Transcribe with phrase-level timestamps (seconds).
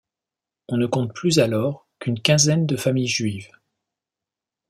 [0.67, 3.51] On ne compte plus alors qu’une quinzaine de familles juives.